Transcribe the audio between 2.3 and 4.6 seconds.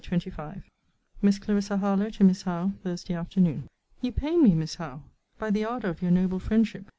HOWE THURSDAY AFTERNOON. You pain me,